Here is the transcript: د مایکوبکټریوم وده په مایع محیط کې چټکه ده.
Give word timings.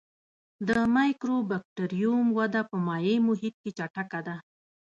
د 0.67 0.69
مایکوبکټریوم 0.95 2.25
وده 2.37 2.61
په 2.69 2.75
مایع 2.87 3.17
محیط 3.27 3.55
کې 3.61 3.71
چټکه 3.77 4.19
ده. 4.27 4.35